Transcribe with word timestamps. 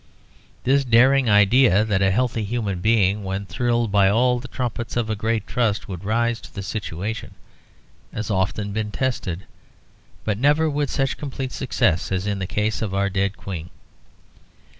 This 0.63 0.83
daring 0.83 1.29
idea 1.29 1.85
that 1.85 2.01
a 2.01 2.09
healthy 2.09 2.43
human 2.43 2.79
being, 2.79 3.23
when 3.23 3.45
thrilled 3.45 3.91
by 3.91 4.09
all 4.09 4.39
the 4.39 4.47
trumpets 4.47 4.97
of 4.97 5.11
a 5.11 5.15
great 5.15 5.45
trust, 5.45 5.87
would 5.87 6.03
rise 6.03 6.41
to 6.41 6.51
the 6.51 6.63
situation, 6.63 7.35
has 8.11 8.31
often 8.31 8.71
been 8.73 8.89
tested, 8.89 9.43
but 10.23 10.39
never 10.39 10.67
with 10.67 10.89
such 10.89 11.17
complete 11.17 11.51
success 11.51 12.11
as 12.11 12.25
in 12.25 12.39
the 12.39 12.47
case 12.47 12.81
of 12.81 12.95
our 12.95 13.11
dead 13.11 13.37
Queen. 13.37 13.69